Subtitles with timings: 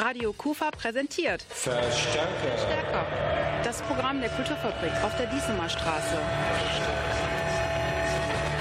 [0.00, 2.56] Radio Kufa präsentiert Verstärker.
[2.56, 3.04] Stärker.
[3.62, 6.16] Das Programm der Kulturfabrik auf der Diesemer Straße.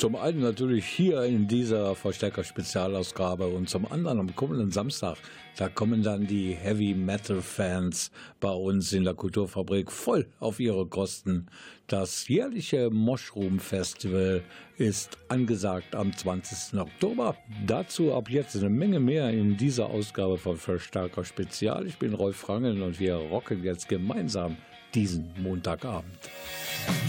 [0.00, 5.18] Zum einen natürlich hier in dieser Verstärker-Spezialausgabe und zum anderen am kommenden Samstag,
[5.58, 8.10] da kommen dann die Heavy Metal-Fans
[8.40, 11.48] bei uns in der Kulturfabrik voll auf ihre Kosten.
[11.86, 14.42] Das jährliche Mushroom Festival
[14.78, 16.80] ist angesagt am 20.
[16.80, 17.36] Oktober.
[17.66, 21.86] Dazu ab jetzt eine Menge mehr in dieser Ausgabe von Verstärker Spezial.
[21.86, 24.56] Ich bin Rolf Frangeln und wir rocken jetzt gemeinsam
[24.94, 26.30] diesen Montagabend.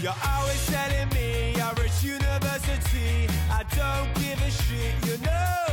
[0.02, 1.41] You're always telling me
[1.78, 3.28] you're university.
[3.50, 5.66] I don't give a shit, you know.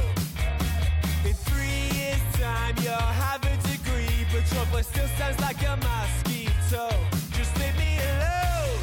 [1.26, 5.76] In three years' time, you'll have a degree, but your voice still sounds like a
[5.78, 6.90] mosquito.
[7.32, 8.80] Just leave me alone,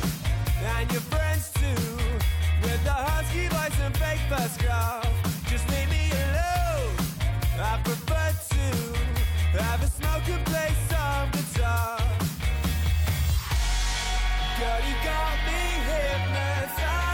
[0.77, 1.87] and your friends too,
[2.63, 5.07] with the husky voice and fake photograph.
[5.49, 6.97] Just leave me alone.
[7.61, 8.27] I prefer
[9.57, 11.99] to have a smoke and play some guitar.
[14.59, 17.06] Girl, you got me hypnotized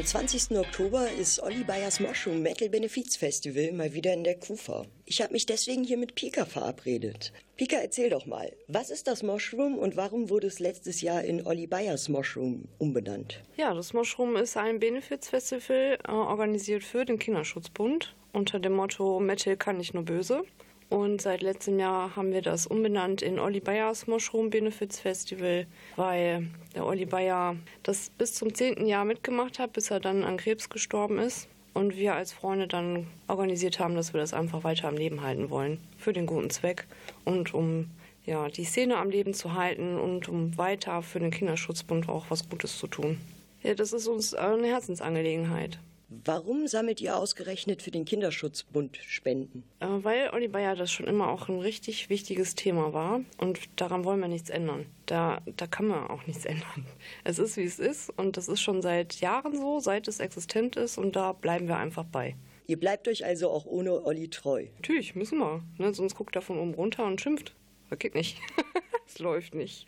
[0.00, 0.56] Am 20.
[0.56, 4.86] Oktober ist Olli Bayers Mushroom Metal Benefiz Festival mal wieder in der Kufa.
[5.04, 7.34] Ich habe mich deswegen hier mit Pika verabredet.
[7.58, 11.46] Pika, erzähl doch mal, was ist das Mushroom und warum wurde es letztes Jahr in
[11.46, 13.42] Olli Bayers Mushroom umbenannt?
[13.58, 19.56] Ja, das Mushroom ist ein Benefizfestival, äh, organisiert für den Kinderschutzbund unter dem Motto Metal
[19.58, 20.44] kann nicht nur böse.
[20.90, 26.48] Und seit letztem Jahr haben wir das umbenannt in Olli Bayers Mushroom Benefits Festival, weil
[26.74, 27.54] der Olli Bayer
[27.84, 28.86] das bis zum 10.
[28.86, 31.46] Jahr mitgemacht hat, bis er dann an Krebs gestorben ist.
[31.74, 35.48] Und wir als Freunde dann organisiert haben, dass wir das einfach weiter am Leben halten
[35.48, 35.78] wollen.
[35.96, 36.88] Für den guten Zweck
[37.24, 37.88] und um
[38.26, 42.48] ja, die Szene am Leben zu halten und um weiter für den Kinderschutzbund auch was
[42.48, 43.20] Gutes zu tun.
[43.62, 45.78] Ja, das ist uns eine Herzensangelegenheit.
[46.12, 49.62] Warum sammelt ihr ausgerechnet für den Kinderschutzbund Spenden?
[49.78, 54.04] Äh, weil Olli Bayer das schon immer auch ein richtig wichtiges Thema war und daran
[54.04, 54.86] wollen wir nichts ändern.
[55.06, 56.84] Da, da kann man auch nichts ändern.
[57.22, 60.74] Es ist, wie es ist und das ist schon seit Jahren so, seit es existent
[60.74, 62.34] ist und da bleiben wir einfach bei.
[62.66, 64.66] Ihr bleibt euch also auch ohne Olli treu.
[64.76, 65.62] Natürlich, müssen wir.
[65.78, 65.94] Ne?
[65.94, 67.54] Sonst guckt er von oben runter und schimpft.
[67.88, 68.36] Das geht nicht.
[69.06, 69.86] Es läuft nicht.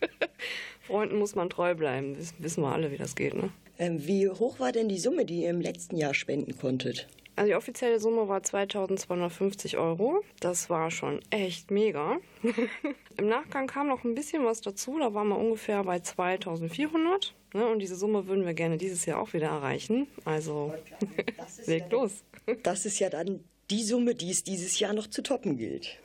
[0.90, 2.16] Freunden muss man treu bleiben.
[2.18, 3.34] Das wissen wir alle, wie das geht.
[3.34, 3.50] Ne?
[3.78, 7.06] Ähm, wie hoch war denn die Summe, die ihr im letzten Jahr spenden konntet?
[7.36, 10.24] Also die offizielle Summe war 2250 Euro.
[10.40, 12.18] Das war schon echt mega.
[13.16, 14.98] Im Nachgang kam noch ein bisschen was dazu.
[14.98, 17.34] Da waren wir ungefähr bei 2400.
[17.54, 17.66] Ne?
[17.68, 20.08] Und diese Summe würden wir gerne dieses Jahr auch wieder erreichen.
[20.24, 20.74] Also
[21.66, 22.24] legt los.
[22.64, 25.98] Das ist ja dann die Summe, die es dieses Jahr noch zu toppen gilt.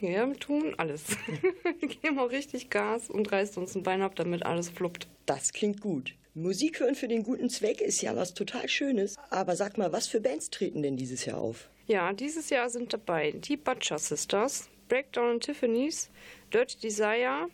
[0.00, 1.04] Ja, wir tun alles.
[1.78, 5.08] wir geben auch richtig Gas und reißt uns ein Bein ab, damit alles fluppt.
[5.26, 6.14] Das klingt gut.
[6.34, 9.16] Musik hören für den guten Zweck ist ja was total Schönes.
[9.30, 11.68] Aber sag mal, was für Bands treten denn dieses Jahr auf?
[11.86, 16.08] Ja, dieses Jahr sind dabei die Butcher Sisters, Breakdown and Tiffany's,
[16.52, 17.48] Dirty Desire,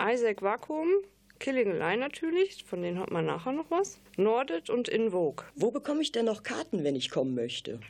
[0.00, 0.88] Isaac Vacuum,
[1.38, 5.44] Killing a Lie natürlich, von denen hört man nachher noch was, Norded und In Vogue.
[5.54, 7.80] Wo bekomme ich denn noch Karten, wenn ich kommen möchte?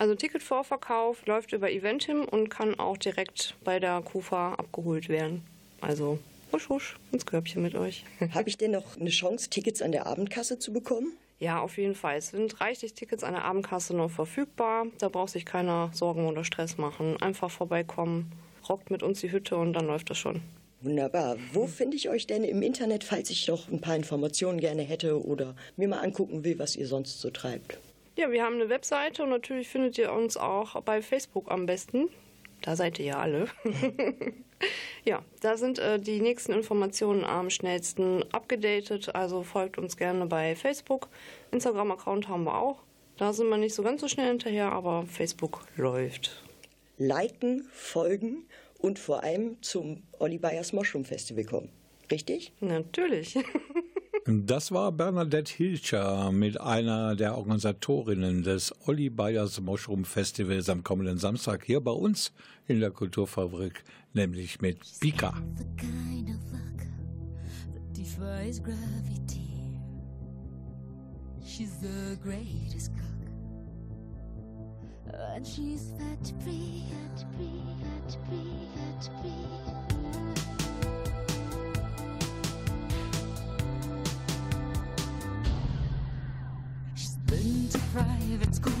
[0.00, 5.42] Also Ticketvorverkauf läuft über Eventim und kann auch direkt bei der KUFA abgeholt werden.
[5.82, 6.18] Also
[6.50, 8.06] husch husch ins Körbchen mit euch.
[8.34, 11.12] Habe ich denn noch eine Chance, Tickets an der Abendkasse zu bekommen?
[11.38, 12.16] Ja, auf jeden Fall.
[12.16, 14.86] Es sind reichlich Tickets an der Abendkasse noch verfügbar.
[14.96, 17.20] Da braucht sich keiner Sorgen oder Stress machen.
[17.20, 18.32] Einfach vorbeikommen,
[18.66, 20.40] rockt mit uns die Hütte und dann läuft das schon.
[20.80, 21.36] Wunderbar.
[21.52, 25.22] Wo finde ich euch denn im Internet, falls ich noch ein paar Informationen gerne hätte
[25.22, 27.78] oder mir mal angucken will, was ihr sonst so treibt?
[28.16, 32.08] Ja, wir haben eine Webseite und natürlich findet ihr uns auch bei Facebook am besten.
[32.62, 33.48] Da seid ihr ja alle.
[35.04, 39.14] ja, da sind äh, die nächsten Informationen am schnellsten abgedatet.
[39.14, 41.08] Also folgt uns gerne bei Facebook.
[41.52, 42.82] Instagram-Account haben wir auch.
[43.16, 46.42] Da sind wir nicht so ganz so schnell hinterher, aber Facebook läuft.
[46.98, 48.44] Liken, folgen
[48.78, 51.70] und vor allem zum Olli Bayers Mushroom Festival kommen.
[52.10, 52.52] Richtig?
[52.60, 53.38] Natürlich.
[54.26, 61.16] Das war Bernadette Hilscher mit einer der Organisatorinnen des Olli Bayers Mushroom Festivals am kommenden
[61.16, 62.32] Samstag hier bei uns
[62.66, 63.82] in der Kulturfabrik,
[64.12, 65.34] nämlich mit Pika.
[71.42, 73.20] She's the greatest cook.
[75.34, 76.84] And fat free,
[77.16, 79.40] fat fat free,
[80.54, 80.59] fat.
[87.92, 88.79] Private school.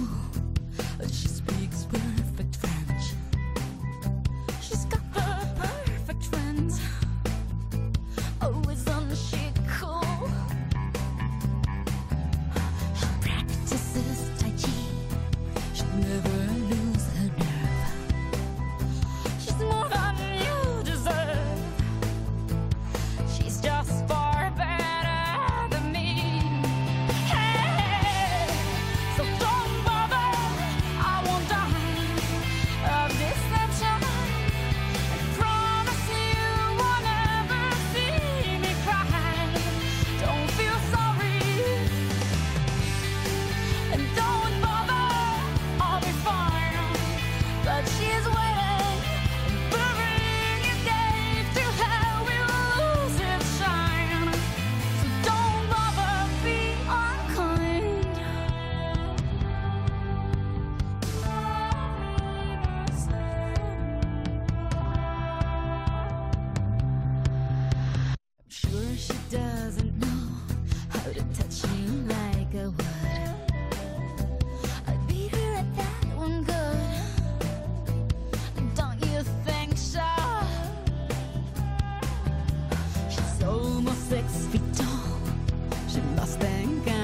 [86.60, 86.99] Think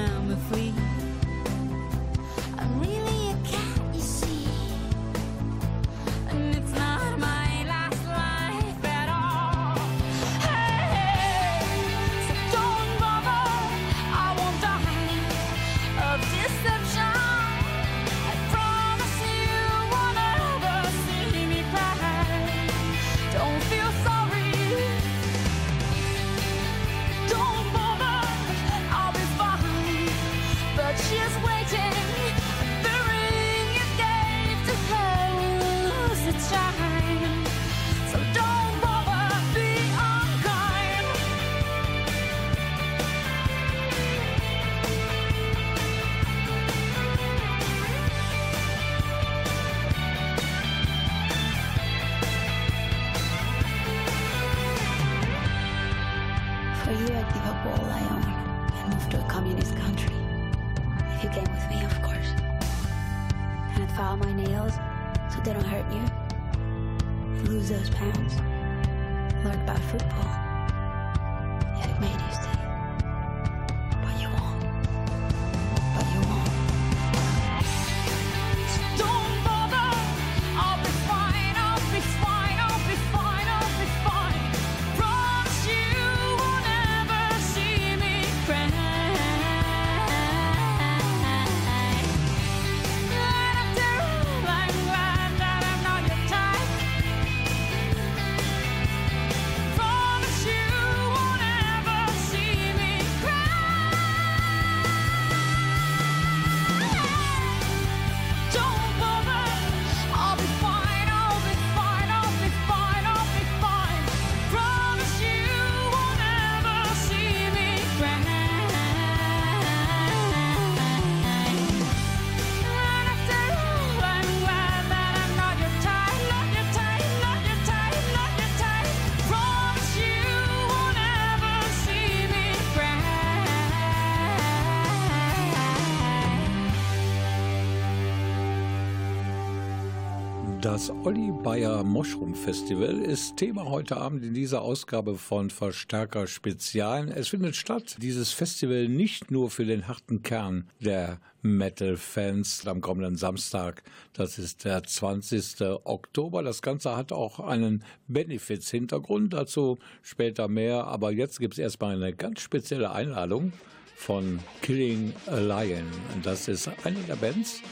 [140.77, 147.09] Das Olli Bayer Mushroom Festival ist Thema heute Abend in dieser Ausgabe von Verstärker Spezial.
[147.09, 153.15] Es findet statt, dieses Festival nicht nur für den harten Kern der Metal-Fans am kommenden
[153.15, 153.81] Samstag.
[154.13, 155.61] Das ist der 20.
[155.83, 156.43] Oktober.
[156.43, 160.85] Das Ganze hat auch einen Benefits-Hintergrund, dazu später mehr.
[160.85, 163.51] Aber jetzt gibt es erstmal eine ganz spezielle Einladung
[163.95, 165.87] von Killing a Lion.
[166.21, 167.63] Das ist eine der Bands,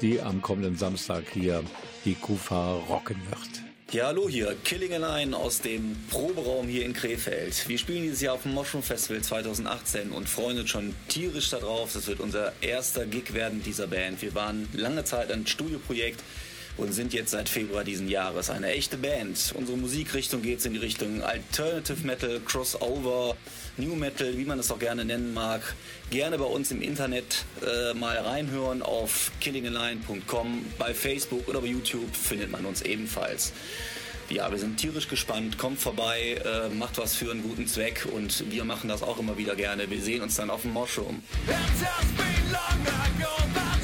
[0.00, 1.62] die am kommenden Samstag hier
[2.04, 3.66] die Kufa rocken wird.
[3.92, 7.68] Ja, hallo hier, Killing Line aus dem Proberaum hier in Krefeld.
[7.68, 11.92] Wir spielen dieses Jahr auf dem Mushroom Festival 2018 und freuen uns schon tierisch darauf.
[11.92, 14.22] Das wird unser erster Gig werden dieser Band.
[14.22, 16.20] Wir waren lange Zeit ein Studioprojekt
[16.76, 19.54] und sind jetzt seit Februar diesen Jahres eine echte Band.
[19.56, 23.36] Unsere Musikrichtung geht in die Richtung Alternative Metal, Crossover,
[23.78, 25.74] New Metal, wie man es auch gerne nennen mag.
[26.10, 30.64] Gerne bei uns im Internet äh, mal reinhören auf killingaline.com.
[30.78, 33.52] Bei Facebook oder bei YouTube findet man uns ebenfalls.
[34.28, 35.58] Ja, wir sind tierisch gespannt.
[35.58, 39.36] Kommt vorbei, äh, macht was für einen guten Zweck und wir machen das auch immer
[39.36, 39.88] wieder gerne.
[39.90, 41.22] Wir sehen uns dann auf dem Mushroom.
[43.58, 43.75] It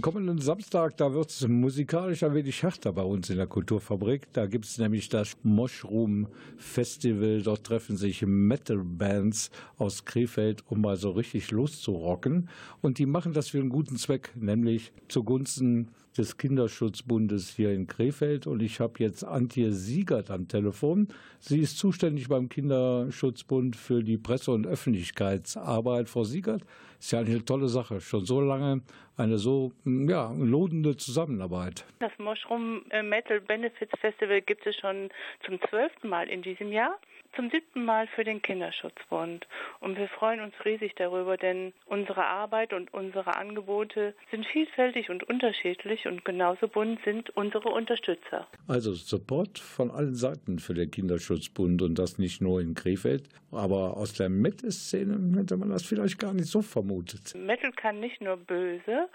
[0.00, 4.32] Am kommenden Samstag, da wird es musikalisch ein wenig härter bei uns in der Kulturfabrik.
[4.32, 6.26] Da gibt es nämlich das Moshroom
[6.56, 7.42] Festival.
[7.42, 12.48] Dort treffen sich Metal-Bands aus Krefeld, um mal so richtig loszurocken.
[12.80, 18.46] Und die machen das für einen guten Zweck, nämlich zugunsten des Kinderschutzbundes hier in Krefeld.
[18.46, 21.08] Und ich habe jetzt Antje Siegert am Telefon.
[21.40, 26.08] Sie ist zuständig beim Kinderschutzbund für die Presse- und Öffentlichkeitsarbeit.
[26.08, 26.62] Frau Siegert,
[27.00, 28.00] ist ja eine tolle Sache.
[28.00, 28.82] Schon so lange
[29.16, 31.84] eine so ja, lohnende Zusammenarbeit.
[31.98, 35.10] Das Mushroom Metal Benefits Festival gibt es schon
[35.44, 36.98] zum zwölften Mal in diesem Jahr
[37.34, 39.46] zum siebten Mal für den Kinderschutzbund.
[39.80, 45.24] Und wir freuen uns riesig darüber, denn unsere Arbeit und unsere Angebote sind vielfältig und
[45.24, 48.46] unterschiedlich und genauso bunt sind unsere Unterstützer.
[48.68, 53.96] Also Support von allen Seiten für den Kinderschutzbund und das nicht nur in Krefeld, aber
[53.96, 57.34] aus der Metal-Szene hätte man das vielleicht gar nicht so vermutet.
[57.34, 59.08] Metal kann nicht nur böse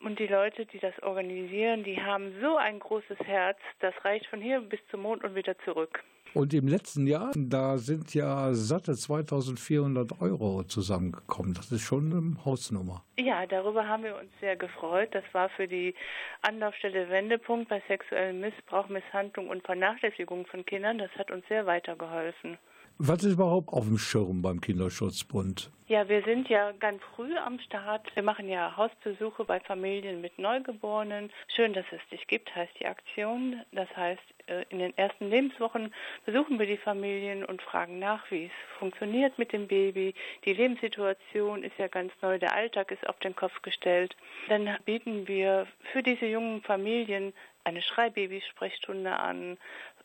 [0.00, 4.40] und die Leute, die das organisieren, die haben so ein großes Herz, das reicht von
[4.40, 6.02] hier bis zum Mond und wieder zurück.
[6.34, 11.54] Und im letzten Jahr, da sind ja satte 2400 Euro zusammengekommen.
[11.54, 13.04] Das ist schon eine Hausnummer.
[13.18, 15.08] Ja, darüber haben wir uns sehr gefreut.
[15.12, 15.94] Das war für die
[16.42, 20.98] Anlaufstelle Wendepunkt bei sexuellem Missbrauch, Misshandlung und Vernachlässigung von Kindern.
[20.98, 22.58] Das hat uns sehr weitergeholfen.
[22.98, 25.70] Was ist überhaupt auf dem Schirm beim Kinderschutzbund?
[25.86, 28.10] Ja, wir sind ja ganz früh am Start.
[28.14, 31.30] Wir machen ja Hausbesuche bei Familien mit Neugeborenen.
[31.54, 33.60] Schön, dass es dich gibt, heißt die Aktion.
[33.72, 35.92] Das heißt, äh, in den ersten Lebenswochen
[36.24, 40.14] besuchen wir die Familien und fragen nach, wie es funktioniert mit dem Baby.
[40.46, 44.16] Die Lebenssituation ist ja ganz neu, der Alltag ist auf den Kopf gestellt.
[44.48, 47.34] Dann bieten wir für diese jungen Familien
[47.66, 49.58] eine Schreibabysprechstunde an,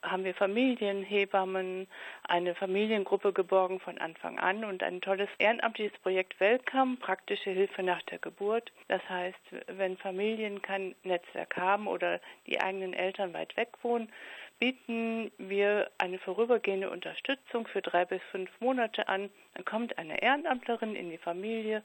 [0.04, 1.88] haben wir Familienhebammen,
[2.28, 8.02] eine Familiengruppe geborgen von Anfang an und ein tolles ehrenamtliches Projekt Welcome, praktische Hilfe nach
[8.04, 8.72] der Geburt.
[8.88, 14.12] Das heißt, wenn Familien kein Netzwerk haben oder die eigenen Eltern weit weg wohnen,
[14.60, 19.30] bieten wir eine vorübergehende Unterstützung für drei bis fünf Monate an.
[19.56, 21.84] Dann kommt eine Ehrenamtlerin in die Familie,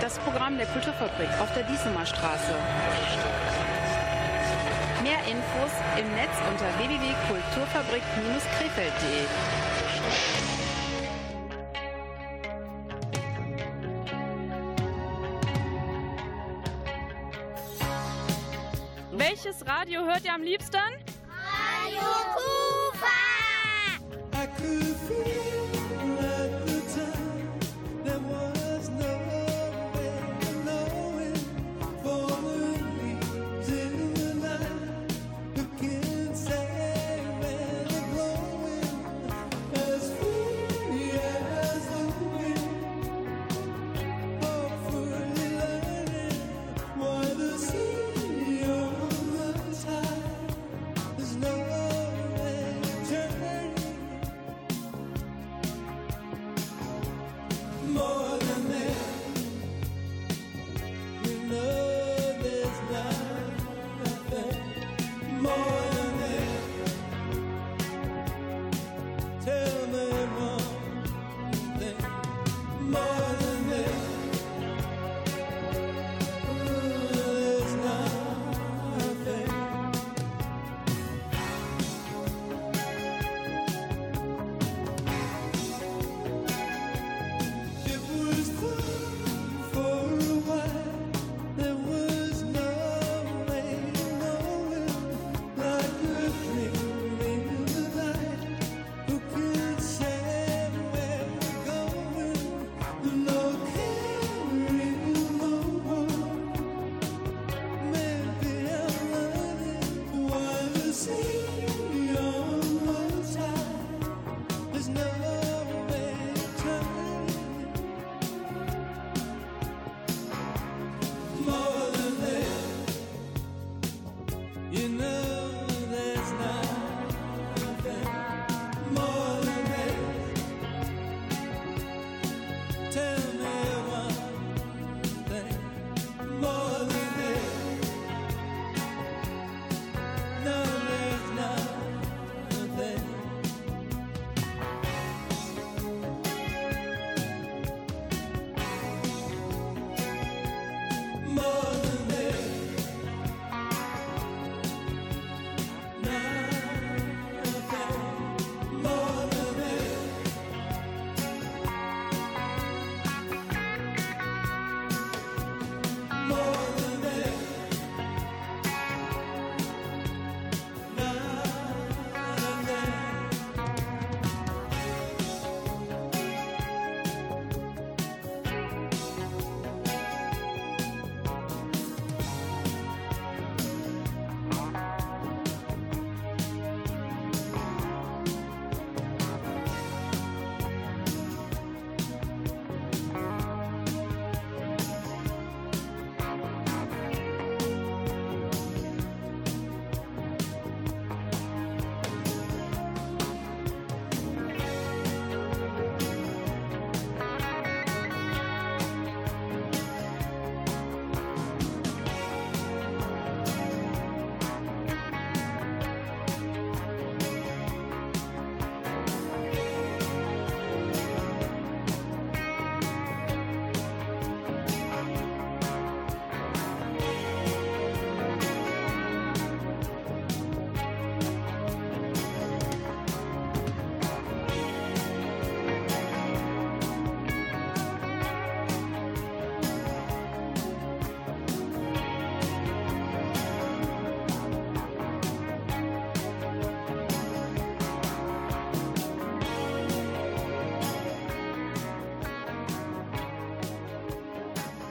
[0.00, 2.56] Das Programm der Kulturfabrik auf der Diesemer Straße.
[5.30, 9.26] Infos im Netz unter www.kulturfabrik-krefeld.de.
[19.12, 20.76] Welches Radio hört ihr am liebsten?
[20.76, 22.00] Radio
[22.34, 22.59] Kufa!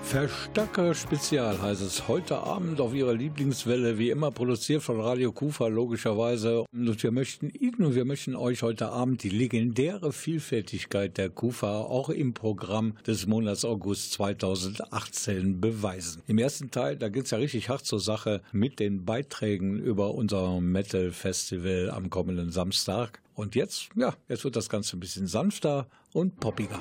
[0.09, 5.67] Verstärker Spezial heißt es heute Abend auf Ihrer Lieblingswelle, wie immer produziert von Radio Kufa,
[5.67, 6.65] logischerweise.
[6.73, 11.81] Und wir möchten Ihnen und wir möchten euch heute Abend die legendäre Vielfältigkeit der Kufa
[11.81, 16.23] auch im Programm des Monats August 2018 beweisen.
[16.25, 20.15] Im ersten Teil, da geht es ja richtig hart zur Sache mit den Beiträgen über
[20.15, 23.21] unser Metal Festival am kommenden Samstag.
[23.35, 26.79] Und jetzt, ja, jetzt wird das Ganze ein bisschen sanfter und poppiger.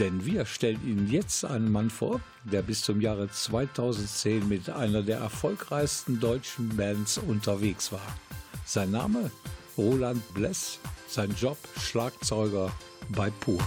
[0.00, 5.02] Denn wir stellen Ihnen jetzt einen Mann vor, der bis zum Jahre 2010 mit einer
[5.02, 8.16] der erfolgreichsten deutschen Bands unterwegs war.
[8.64, 9.30] Sein Name
[9.78, 12.72] Roland Bless, sein Job Schlagzeuger
[13.10, 13.58] bei Pur.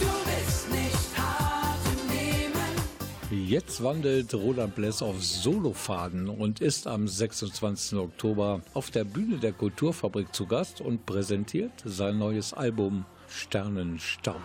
[0.00, 1.78] Du bist nicht hart
[2.08, 3.46] Nehmen.
[3.48, 7.98] Jetzt wandelt Roland Bless auf Solofaden und ist am 26.
[7.98, 14.42] Oktober auf der Bühne der Kulturfabrik zu Gast und präsentiert sein neues Album Sternenstaub.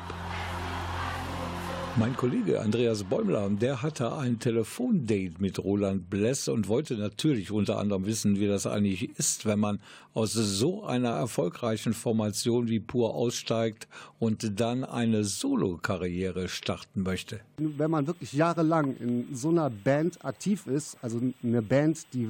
[1.98, 7.78] Mein Kollege Andreas Bäumler, der hatte ein Telefondate mit Roland Bless und wollte natürlich unter
[7.80, 9.82] anderem wissen, wie das eigentlich ist, wenn man
[10.14, 17.42] aus so einer erfolgreichen Formation wie Pur aussteigt und dann eine Solo-Karriere starten möchte.
[17.58, 22.30] Wenn man wirklich jahrelang in so einer Band aktiv ist, also eine Band, die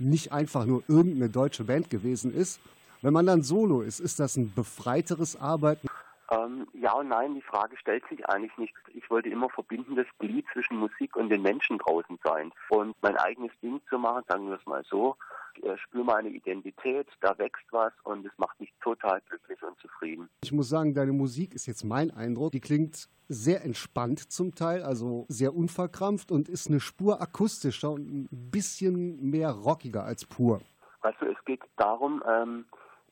[0.00, 2.58] nicht einfach nur irgendeine deutsche Band gewesen ist,
[3.02, 5.88] wenn man dann solo ist, ist das ein befreiteres Arbeiten?
[6.30, 8.74] Ähm, ja und nein, die Frage stellt sich eigentlich nicht.
[8.94, 13.52] Ich wollte immer verbindendes Glied zwischen Musik und den Menschen draußen sein und mein eigenes
[13.62, 15.16] Ding zu machen, sagen wir es mal so.
[15.54, 19.78] Ich äh, spüre meine Identität, da wächst was und es macht mich total glücklich und
[19.78, 20.28] zufrieden.
[20.42, 22.52] Ich muss sagen, deine Musik ist jetzt mein Eindruck.
[22.52, 28.08] Die klingt sehr entspannt zum Teil, also sehr unverkrampft und ist eine Spur akustischer und
[28.08, 30.60] ein bisschen mehr rockiger als pur.
[31.00, 32.66] Also es geht darum, ähm,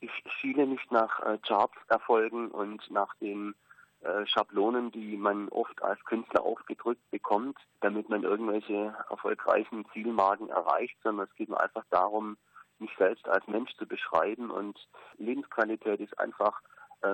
[0.05, 3.55] ich schiele nicht nach äh, Charts-Erfolgen und nach den
[4.01, 10.97] äh, Schablonen, die man oft als Künstler aufgedrückt bekommt, damit man irgendwelche erfolgreichen Zielmarken erreicht,
[11.03, 12.37] sondern es geht mir einfach darum,
[12.79, 14.79] mich selbst als Mensch zu beschreiben und
[15.17, 16.61] Lebensqualität ist einfach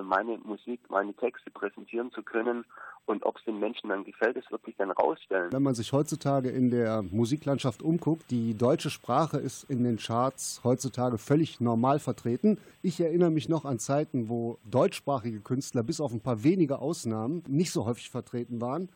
[0.03, 2.64] meine Musik, meine Texte präsentieren zu können
[3.07, 5.53] und ob es den Menschen dann gefällt, das wird sich dann rausstellen.
[5.53, 10.61] Wenn man sich heutzutage in der Musiklandschaft umguckt, die deutsche Sprache ist in den Charts
[10.62, 12.59] heutzutage völlig normal vertreten.
[12.83, 17.42] Ich erinnere mich noch an Zeiten, wo deutschsprachige Künstler bis auf ein paar wenige Ausnahmen
[17.48, 18.88] nicht so häufig vertreten waren.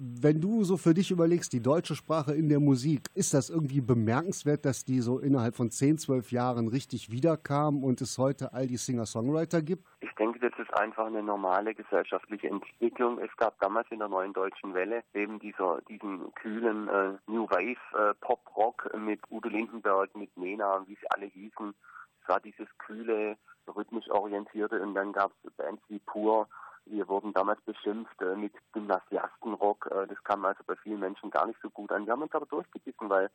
[0.00, 3.80] Wenn du so für dich überlegst, die deutsche Sprache in der Musik, ist das irgendwie
[3.80, 8.68] bemerkenswert, dass die so innerhalb von 10, 12 Jahren richtig wiederkam und es heute all
[8.68, 9.82] die Singer-Songwriter gibt?
[9.98, 13.18] Ich denke, das ist einfach eine normale gesellschaftliche Entwicklung.
[13.18, 17.76] Es gab damals in der neuen deutschen Welle eben dieser, diesen kühlen äh, New Wave
[17.94, 21.74] äh, Pop-Rock mit Udo Lindenberg, mit Nena, wie sie alle hießen.
[22.22, 26.46] Es war dieses kühle, rhythmisch orientierte und dann gab es Bands wie Pur,
[26.90, 29.86] wir wurden damals beschimpft äh, mit Gymnasiastenrock.
[29.90, 32.06] Äh, das kam also bei vielen Menschen gar nicht so gut an.
[32.06, 33.30] Wir haben uns aber durchgebissen, weil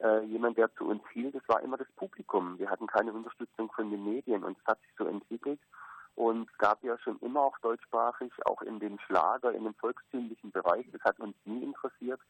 [0.00, 2.58] äh, jemand, der zu uns hielt, das war immer das Publikum.
[2.58, 5.60] Wir hatten keine Unterstützung von den Medien und es hat sich so entwickelt.
[6.14, 10.50] Und es gab ja schon immer auch deutschsprachig, auch in dem Schlager, in dem volkstümlichen
[10.50, 10.84] Bereich.
[10.90, 12.20] Das hat uns nie interessiert.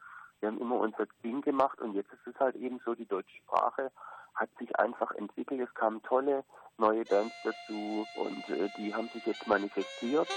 [0.40, 3.37] Wir haben immer unser Ding gemacht und jetzt ist es halt eben so, die deutsche
[3.44, 3.90] Sprache
[4.35, 5.61] hat sich einfach entwickelt.
[5.61, 6.44] Es kamen tolle
[6.79, 10.29] neue Bands dazu und äh, die haben sich jetzt manifestiert.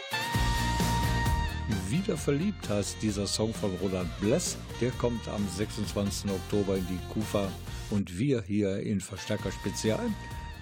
[1.88, 4.58] Wieder verliebt heißt dieser Song von Roland Bless.
[4.80, 6.32] Der kommt am 26.
[6.32, 7.48] Oktober in die Kufa
[7.92, 10.10] und wir hier in Verstärker Spezial.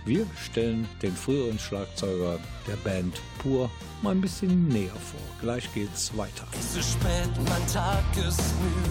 [0.05, 3.69] Wir stellen den früheren Schlagzeuger der Band Pur
[4.01, 5.19] mal ein bisschen näher vor.
[5.41, 6.47] Gleich geht's weiter.
[6.57, 8.41] Es ist spät, mein Tag ist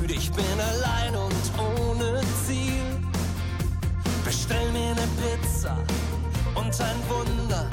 [0.00, 2.84] müde, ich bin allein und ohne Ziel.
[4.24, 5.78] Bestell mir eine Pizza
[6.54, 7.68] und ein Wunder,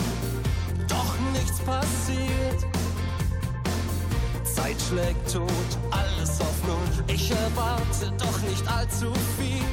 [0.87, 2.65] doch nichts passiert.
[4.43, 5.51] Zeit schlägt tot,
[5.91, 7.03] alles auf Null.
[7.13, 9.65] Ich erwarte doch nicht allzu viel.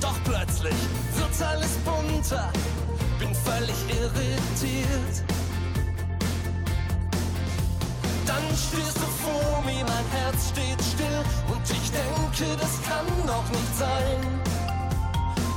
[0.00, 0.76] Doch plötzlich
[1.16, 2.52] wird alles bunter,
[3.18, 5.14] bin völlig irritiert.
[8.26, 11.20] Dann stehst du vor mir, mein Herz steht still
[11.52, 14.20] und ich denke, das kann doch nicht sein.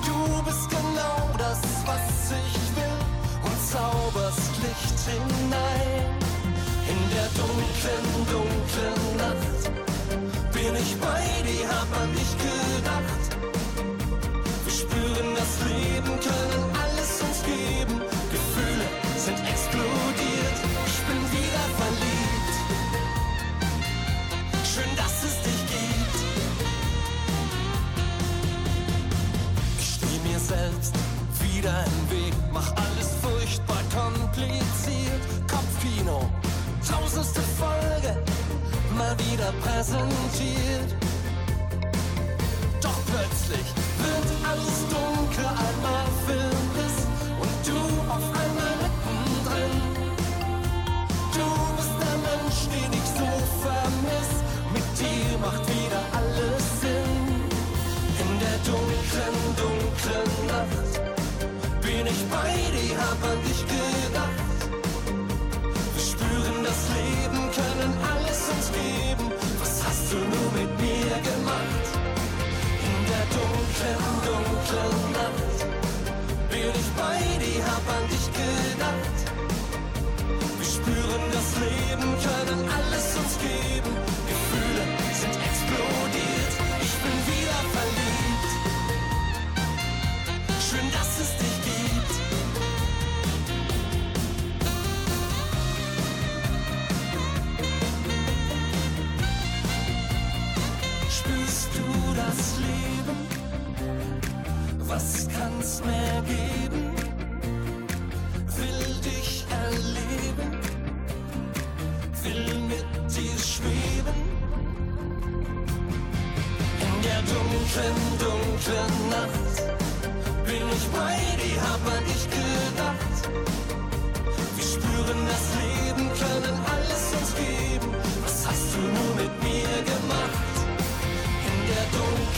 [0.05, 2.99] Du bist genau das, was ich will
[3.43, 6.21] und zauberst Licht hinein.
[6.91, 9.61] In der dunklen, dunklen Nacht
[10.53, 13.23] bin ich bei dir, hab an dich gedacht.
[14.63, 16.90] Wir spüren das Leben, können
[17.23, 18.01] uns geben.
[18.31, 18.85] Gefühle
[19.17, 20.57] sind explodiert,
[20.87, 22.53] ich bin wieder verliebt.
[24.63, 26.17] Schön, dass es dich gibt.
[29.79, 30.93] Ich steh mir selbst
[31.43, 35.21] wieder im Weg, mach alles furchtbar kompliziert.
[35.49, 36.29] Kopfkino,
[36.87, 38.17] tausendste Folge
[38.89, 41.00] immer wieder präsentiert.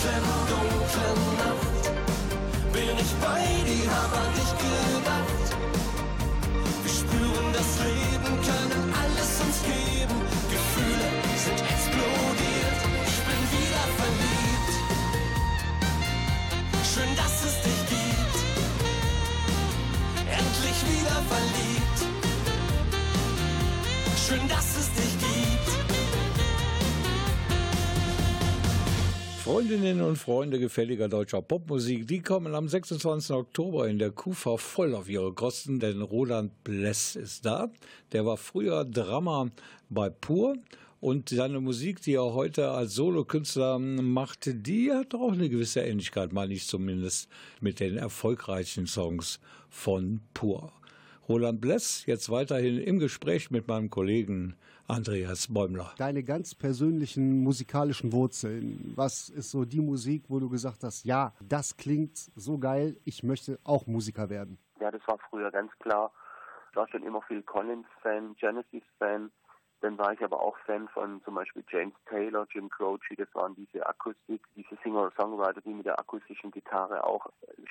[0.03, 1.83] Dunklen, dunklen Nacht
[2.73, 5.45] bin ich bei dir, hab an dich gedacht.
[6.83, 10.17] Wir spüren das Leben, können alles uns geben.
[10.51, 11.07] Gefühle
[11.43, 14.71] sind explodiert, ich bin wieder verliebt.
[16.93, 18.35] Schön, dass es dich gibt.
[20.39, 21.99] Endlich wieder verliebt.
[24.27, 25.22] Schön, dass es dich gibt.
[29.43, 33.35] Freundinnen und Freunde gefälliger deutscher Popmusik, die kommen am 26.
[33.35, 37.69] Oktober in der Kufa voll auf ihre Kosten, denn Roland Bless ist da.
[38.13, 39.51] Der war früher Drummer
[39.89, 40.55] bei Pur
[41.01, 46.31] und seine Musik, die er heute als Solokünstler macht, die hat auch eine gewisse Ähnlichkeit,
[46.31, 47.27] meine ich zumindest,
[47.59, 50.71] mit den erfolgreichen Songs von Pur.
[51.27, 54.55] Roland Bless jetzt weiterhin im Gespräch mit meinem Kollegen
[54.87, 55.93] Andreas Bäumler.
[55.97, 58.93] Deine ganz persönlichen musikalischen Wurzeln.
[58.95, 63.23] Was ist so die Musik, wo du gesagt hast, ja, das klingt so geil, ich
[63.23, 64.57] möchte auch Musiker werden?
[64.79, 66.11] Ja, das war früher ganz klar.
[66.71, 69.31] Ich war schon immer viel Collins-Fan, Genesis-Fan.
[69.83, 73.01] Dann war ich aber auch Fan von zum Beispiel James Taylor, Jim Croce.
[73.17, 77.27] Das waren diese Akustik, diese Singer-Songwriter, die mit der akustischen Gitarre auch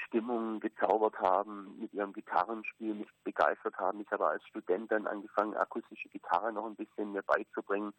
[0.07, 4.03] Stimmungen gezaubert haben, mit ihrem Gitarrenspiel mich begeistert haben.
[4.03, 7.95] Ich habe als Student dann angefangen, akustische Gitarre noch ein bisschen mir beizubringen.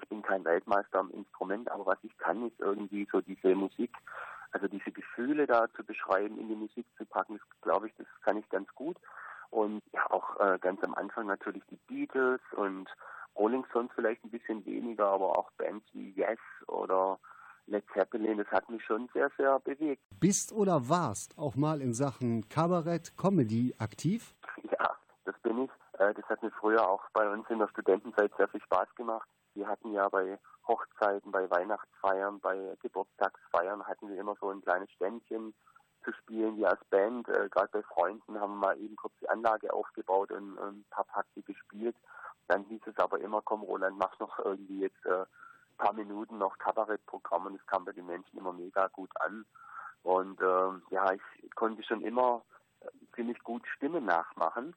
[0.00, 3.94] Ich bin kein Weltmeister am Instrument, aber was ich kann, ist irgendwie so diese Musik,
[4.52, 8.06] also diese Gefühle da zu beschreiben, in die Musik zu packen, das glaube ich, das
[8.22, 8.96] kann ich ganz gut.
[9.50, 12.88] Und ja, auch äh, ganz am Anfang natürlich die Beatles und
[13.36, 17.18] Rolling Stones vielleicht ein bisschen weniger, aber auch Bands wie Yes oder
[17.66, 20.02] Led Zeppelin, das hat mich schon sehr, sehr bewegt.
[20.18, 24.34] Bist oder warst auch mal in Sachen Kabarett, Comedy aktiv?
[24.70, 25.70] Ja, das bin ich.
[25.98, 29.28] Äh, Das hat mir früher auch bei uns in der Studentenzeit sehr viel Spaß gemacht.
[29.54, 34.90] Wir hatten ja bei Hochzeiten, bei Weihnachtsfeiern, bei Geburtstagsfeiern hatten wir immer so ein kleines
[34.92, 35.54] Ständchen
[36.04, 36.56] zu spielen.
[36.56, 40.58] Wir als Band, äh, gerade bei Freunden, haben mal eben kurz die Anlage aufgebaut und
[40.58, 41.96] ein paar Takte gespielt.
[42.50, 45.24] Dann hieß es aber immer, komm Roland, mach noch irgendwie jetzt äh,
[45.78, 49.46] paar Minuten noch Kabarettprogramm und es kam bei den Menschen immer mega gut an.
[50.02, 52.42] Und ähm, ja, ich konnte schon immer
[52.80, 54.74] äh, ziemlich gut Stimmen nachmachen.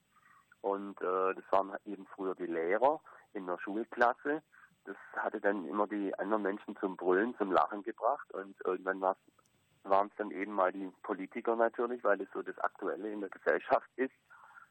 [0.62, 3.01] Und äh, das waren eben früher die Lehrer
[3.33, 4.43] in der Schulklasse.
[4.86, 8.31] Das hatte dann immer die anderen Menschen zum Brüllen, zum Lachen gebracht.
[8.33, 13.12] Und irgendwann waren es dann eben mal die Politiker natürlich, weil es so das Aktuelle
[13.12, 14.13] in der Gesellschaft ist.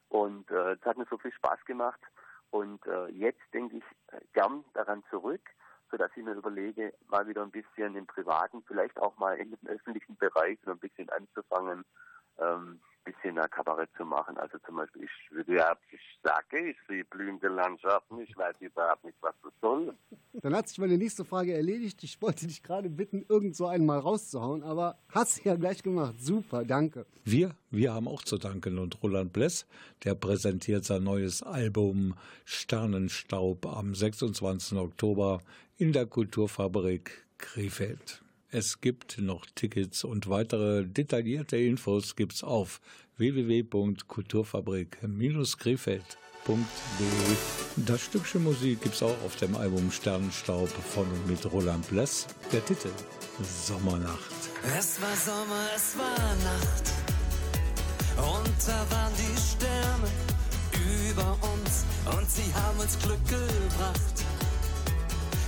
[0.08, 2.00] Und äh, es hat mir so viel Spaß gemacht.
[2.52, 5.40] Und äh, jetzt denke ich äh, gern daran zurück,
[5.90, 9.68] sodass ich mir überlege, mal wieder ein bisschen im Privaten, vielleicht auch mal in dem
[9.68, 11.86] öffentlichen Bereich so ein bisschen anzufangen,
[12.38, 14.36] ähm, bisschen ein Kabarett zu machen.
[14.38, 19.04] Also zum Beispiel, ich würde ja, ich sage, ich sehe blühende Landschaften, ich weiß überhaupt
[19.04, 19.94] nicht, was das soll.
[20.34, 22.02] Dann hat sich meine nächste Frage erledigt.
[22.02, 26.14] Ich wollte dich gerade bitten, irgend so einen mal rauszuhauen, aber hast ja gleich gemacht.
[26.18, 27.06] Super, danke.
[27.24, 29.66] Wir, wir haben auch zu danken und Roland Bless,
[30.04, 34.78] der präsentiert sein neues Album Sternenstaub am 26.
[34.78, 35.40] Oktober
[35.76, 38.21] in der Kulturfabrik Krefeld.
[38.54, 42.82] Es gibt noch Tickets und weitere detaillierte Infos gibt's auf
[43.16, 46.03] www.kulturfabrik-krefeld.de.
[47.76, 52.26] Das Stückchen Musik gibt es auch auf dem Album Sternenstaub von und mit Roland Bless.
[52.53, 52.90] Der Titel
[53.42, 54.34] Sommernacht.
[54.78, 56.92] Es war Sommer, es war Nacht.
[58.18, 60.11] Und da waren die Sterne
[61.09, 64.26] über uns und sie haben uns Glück gebracht.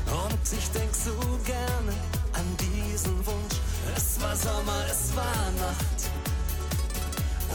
[0.06, 1.12] Und ich denk so
[1.44, 1.92] gerne
[2.34, 3.56] an diesen Wunsch.
[3.96, 6.00] Es war Sommer, es war Nacht.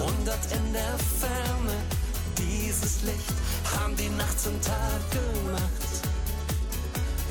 [0.05, 1.75] Und dort in der Ferne,
[2.37, 3.37] dieses Licht,
[3.75, 5.89] haben die Nacht zum Tag gemacht.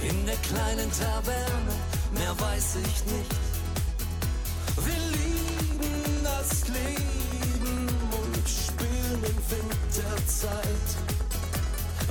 [0.02, 1.74] In der kleinen Taverne,
[2.12, 3.34] mehr weiß ich nicht.
[4.76, 7.88] Wir lieben das Leben
[8.20, 10.88] und spielen in Winterzeit.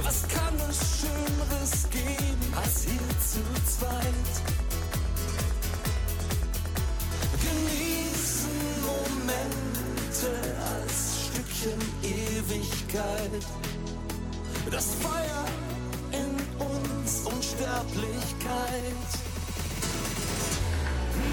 [0.04, 3.42] Was kann es Schöneres geben als hier zu
[3.78, 4.67] zweit?
[12.88, 13.44] Ewigkeit.
[14.72, 15.46] Das Feuer
[16.12, 16.36] in
[16.66, 19.10] uns Unsterblichkeit.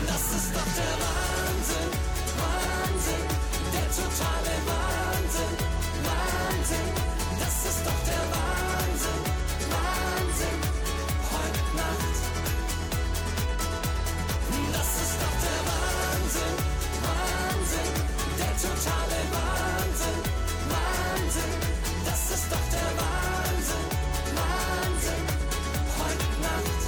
[0.07, 1.93] Das ist doch der Wahnsinn,
[2.41, 3.27] Wahnsinn,
[3.73, 5.57] der totale Wahnsinn,
[6.05, 6.89] Wahnsinn.
[7.41, 9.23] Das ist doch der Wahnsinn,
[9.75, 10.61] Wahnsinn,
[11.33, 12.17] heute Nacht.
[14.73, 16.57] Das ist doch der Wahnsinn,
[17.05, 17.93] Wahnsinn,
[18.39, 19.84] der totale Wahnsinn,
[21.15, 23.89] Das ist doch der Wahnsinn,
[24.35, 25.25] Wahnsinn,
[26.01, 26.83] heute Nacht.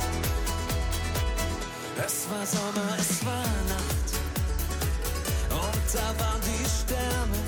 [2.05, 4.09] Es war Sommer, es war Nacht.
[5.51, 7.39] Und da waren die Sterne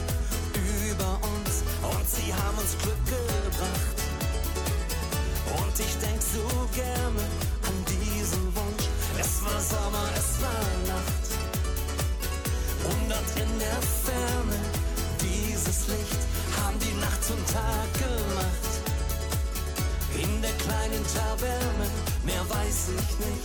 [0.88, 3.98] über uns und sie haben uns Glück gebracht.
[5.58, 7.22] Und ich denk so gerne
[7.66, 8.86] an diesen Wunsch.
[9.18, 10.64] Es war Sommer, es war
[10.94, 11.24] Nacht.
[12.84, 14.67] Und in der Ferne,
[17.28, 18.72] zum Tag gemacht.
[20.14, 21.86] In der kleinen Taverne,
[22.24, 23.44] mehr weiß ich nicht.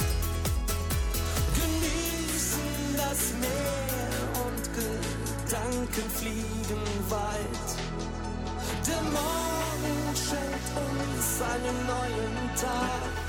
[1.59, 7.69] Genießen das Meer und Gedanken fliegen weit.
[8.88, 13.22] Der Morgen schenkt uns einen neuen Tag.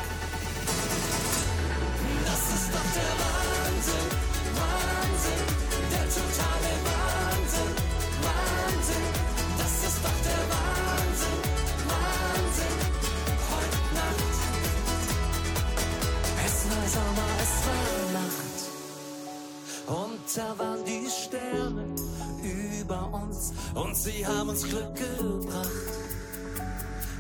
[20.37, 21.85] Da waren die Sterne
[22.43, 25.71] über uns und sie haben uns Glück gebracht.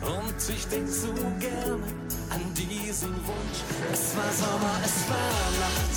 [0.03, 1.87] Und ich denk so gerne
[2.31, 3.59] an diesen Wunsch.
[3.93, 5.95] Es war Sommer, es war Nacht.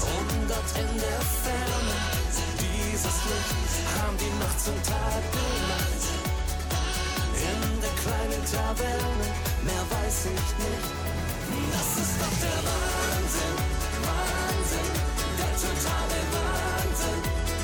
[0.00, 1.96] Und dort in der Ferne,
[2.64, 6.02] dieses Licht haben die Nacht zum Tag gemacht.
[7.36, 9.26] In der kleinen Taverne,
[9.64, 11.04] mehr weiß ich nicht.
[11.72, 13.63] Das ist doch der Wahnsinn,
[16.34, 17.20] Wahnsinn,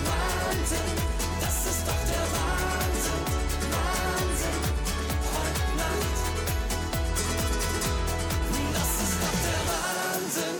[0.08, 0.88] Wahnsinn.
[1.40, 3.24] Das ist doch der Wahnsinn,
[3.74, 4.60] Wahnsinn,
[5.34, 6.20] heute Nacht.
[8.76, 10.56] Das ist doch der Wahnsinn,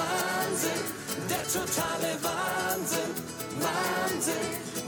[0.00, 0.82] Wahnsinn,
[1.30, 3.12] der totale Wahnsinn,
[3.60, 4.46] Wahnsinn.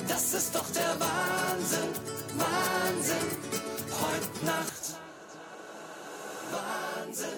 [0.08, 1.90] Das ist doch der Wahnsinn,
[2.36, 3.28] Wahnsinn,
[3.90, 4.81] heute Nacht.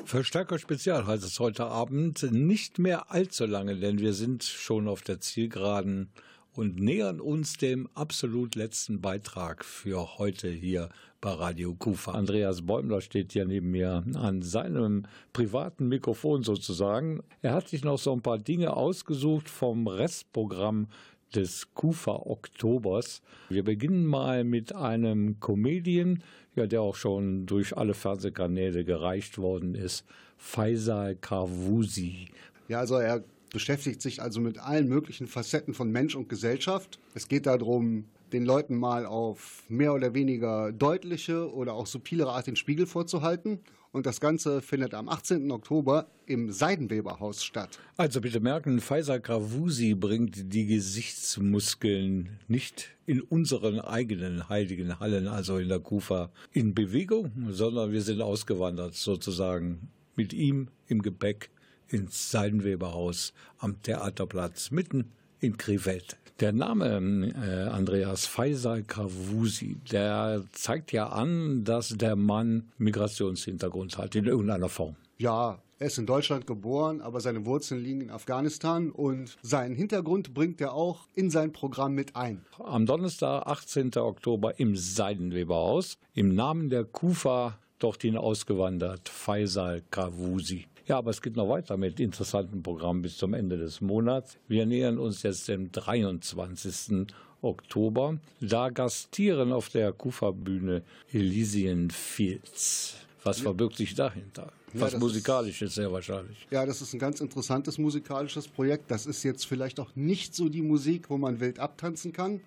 [0.04, 2.22] Verstärker Spezial heißt es heute Abend.
[2.30, 6.10] Nicht mehr allzu lange, denn wir sind schon auf der Zielgeraden
[6.52, 10.88] und nähern uns dem absolut letzten Beitrag für heute hier
[11.20, 12.12] bei Radio Kufa.
[12.12, 17.22] Andreas Bäumler steht hier neben mir an seinem privaten Mikrofon sozusagen.
[17.42, 20.88] Er hat sich noch so ein paar Dinge ausgesucht vom Restprogramm
[21.34, 23.22] des Kufa Oktobers.
[23.48, 26.22] Wir beginnen mal mit einem Comedian,
[26.54, 30.04] ja, der auch schon durch alle Fernsehkanäle gereicht worden ist,
[30.36, 32.28] Faisal Kavusi.
[32.68, 36.98] Ja, also er beschäftigt sich also mit allen möglichen Facetten von Mensch und Gesellschaft.
[37.14, 42.46] Es geht darum, den Leuten mal auf mehr oder weniger deutliche oder auch subtilere Art
[42.46, 43.60] den Spiegel vorzuhalten.
[43.94, 45.52] Und das Ganze findet am 18.
[45.52, 47.78] Oktober im Seidenweberhaus statt.
[47.96, 55.58] Also bitte merken, Faisal Kavusi bringt die Gesichtsmuskeln nicht in unseren eigenen heiligen Hallen, also
[55.58, 61.50] in der Kufa, in Bewegung, sondern wir sind ausgewandert sozusagen mit ihm im Gepäck
[61.86, 65.12] ins Seidenweberhaus am Theaterplatz mitten
[65.44, 66.16] in Krefeld.
[66.40, 74.16] Der Name äh, Andreas Faisal Kavusi, der zeigt ja an, dass der Mann Migrationshintergrund hat
[74.16, 74.96] in irgendeiner Form.
[75.18, 80.32] Ja, Er ist in Deutschland geboren, aber seine Wurzeln liegen in Afghanistan und seinen Hintergrund
[80.32, 82.40] bringt er auch in sein Programm mit ein.
[82.58, 83.90] Am Donnerstag, 18.
[83.96, 85.98] Oktober im Seidenweberhaus.
[86.14, 90.66] Im Namen der Kufa dorthin ausgewandert, Faisal Kavusi.
[90.86, 94.38] Ja, aber es geht noch weiter mit interessanten Programmen bis zum Ende des Monats.
[94.48, 97.06] Wir nähern uns jetzt dem 23.
[97.40, 98.18] Oktober.
[98.40, 100.82] Da gastieren auf der Kufa-Bühne
[101.12, 102.96] Elysian Fields.
[103.22, 104.52] Was verbirgt sich dahinter?
[104.74, 106.46] Ja, Was das musikalisches sehr wahrscheinlich.
[106.50, 108.90] Ja, das ist ein ganz interessantes musikalisches Projekt.
[108.90, 112.40] Das ist jetzt vielleicht auch nicht so die Musik, wo man wild abtanzen kann.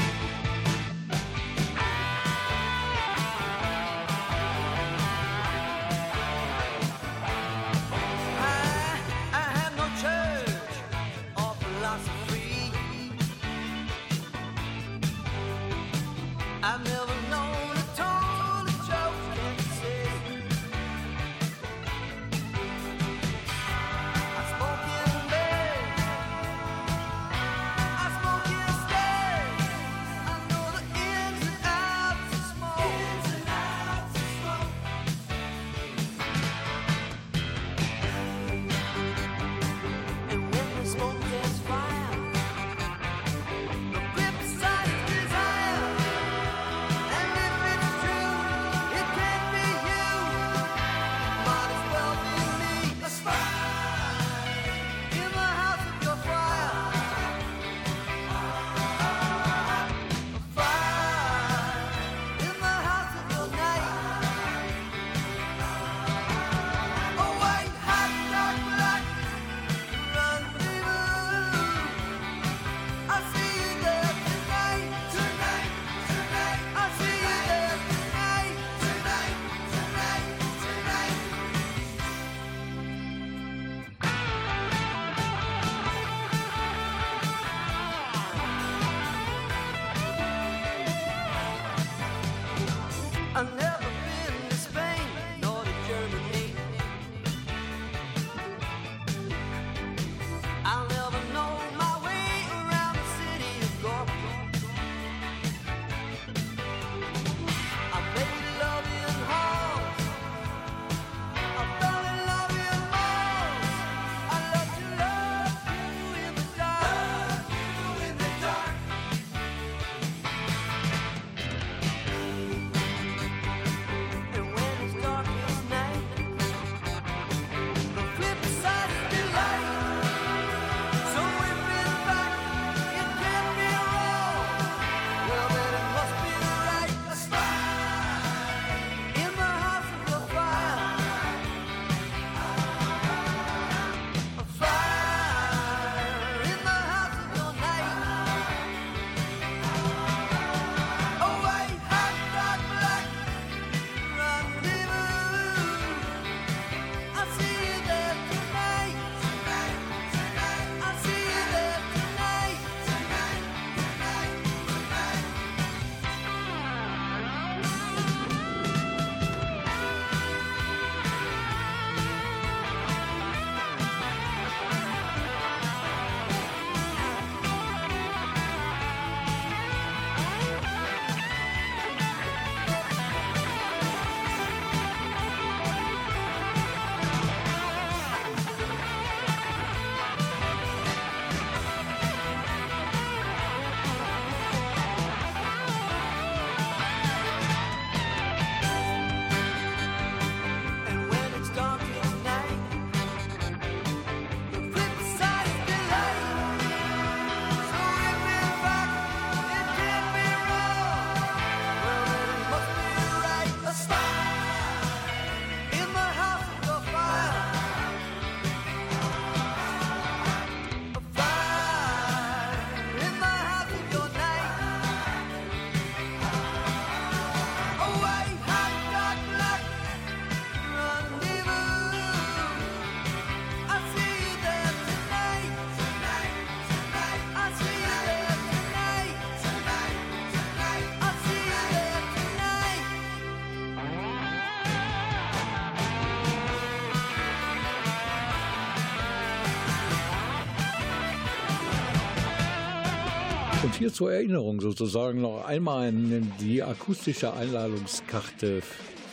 [253.78, 255.92] hier zur Erinnerung sozusagen noch einmal
[256.40, 258.60] die akustische Einladungskarte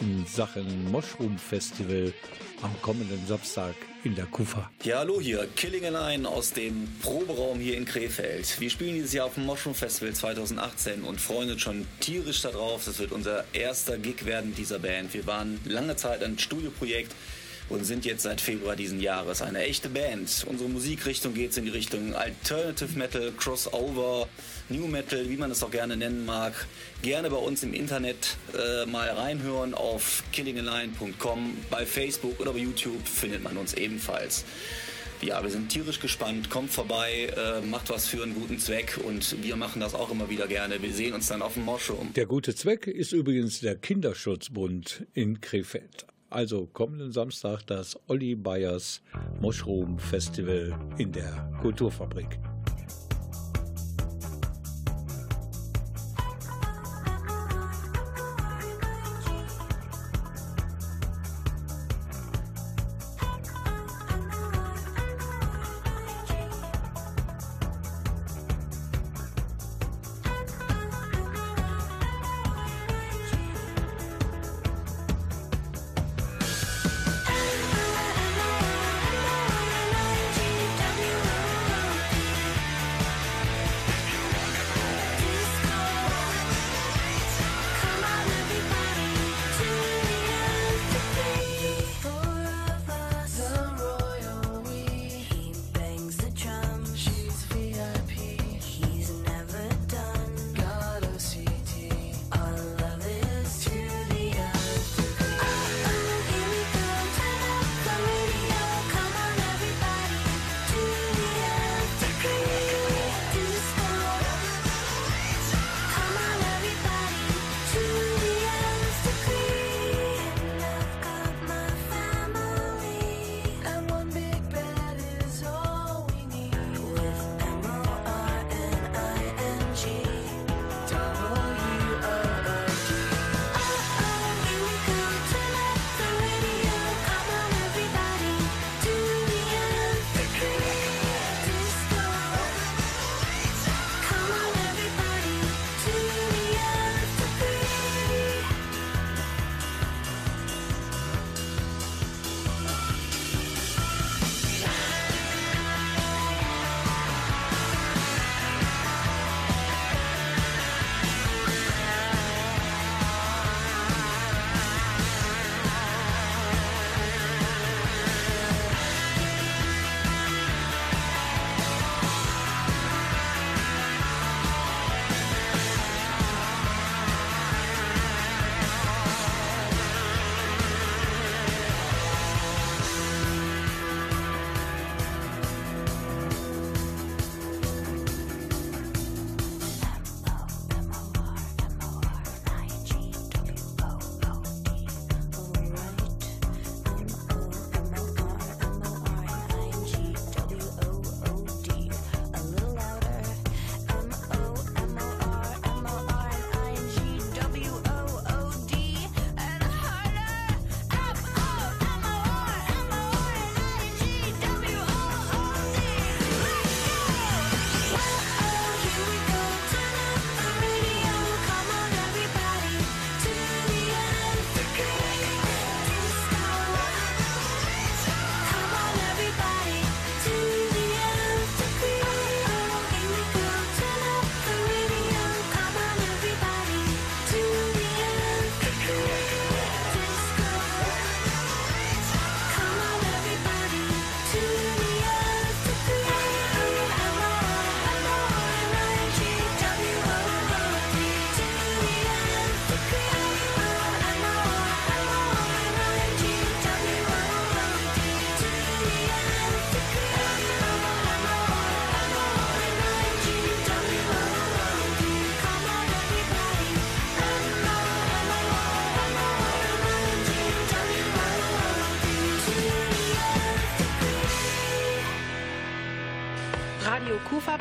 [0.02, 2.12] in Sachen Mushroom Festival
[2.64, 4.72] am kommenden Samstag in der Kufa.
[4.84, 8.60] Ja, hallo hier, Killing Line aus dem Proberaum hier in Krefeld.
[8.60, 12.86] Wir spielen dieses Jahr auf dem Mushroom Festival 2018 und freuen uns schon tierisch darauf.
[12.86, 15.14] Das wird unser erster Gig werden dieser Band.
[15.14, 17.14] Wir waren lange Zeit ein Studioprojekt
[17.70, 20.46] und sind jetzt seit Februar diesen Jahres eine echte Band.
[20.48, 24.28] Unsere Musikrichtung geht in die Richtung Alternative Metal, Crossover,
[24.70, 26.68] New Metal, wie man es auch gerne nennen mag.
[27.02, 31.58] Gerne bei uns im Internet äh, mal reinhören auf killingaline.com.
[31.70, 34.46] Bei Facebook oder bei YouTube findet man uns ebenfalls.
[35.22, 36.50] Ja, wir sind tierisch gespannt.
[36.50, 40.30] Kommt vorbei, äh, macht was für einen guten Zweck und wir machen das auch immer
[40.30, 40.82] wieder gerne.
[40.82, 42.14] Wir sehen uns dann auf dem Moschum.
[42.14, 46.06] Der gute Zweck ist übrigens der Kinderschutzbund in Krefeld.
[46.30, 49.02] Also kommenden Samstag das Olli Bayers
[49.40, 52.40] Mushroom Festival in der Kulturfabrik.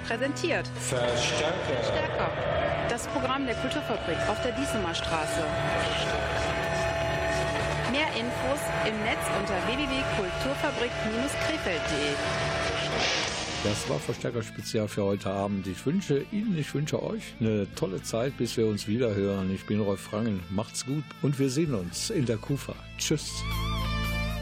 [0.06, 1.82] Präsentiert Verstärker.
[1.82, 2.30] Stärker.
[2.88, 5.44] Das Programm der Kulturfabrik auf der Diesemer Straße.
[7.90, 12.14] Mehr Infos im Netz unter www.kulturfabrik-krefeld.de.
[13.64, 15.66] Das war Verstärker Spezial für heute Abend.
[15.66, 19.50] Ich wünsche Ihnen, ich wünsche euch eine tolle Zeit, bis wir uns wieder hören.
[19.54, 20.40] Ich bin Rolf Frangen.
[20.50, 22.74] Macht's gut und wir sehen uns in der Kufa.
[22.98, 23.42] Tschüss.